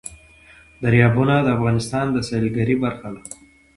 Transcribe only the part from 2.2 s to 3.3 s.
سیلګرۍ برخه ده.